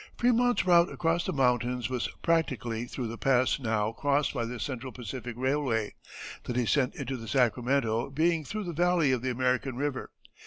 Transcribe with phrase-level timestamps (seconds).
[0.17, 4.91] Frémont's route across the mountains was practically through the pass now crossed by the Central
[4.91, 5.93] Pacific Railway,
[6.45, 10.09] the descent into the Sacramento being through the valley of the American River.